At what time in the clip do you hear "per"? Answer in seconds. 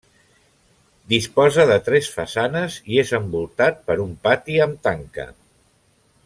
3.91-3.99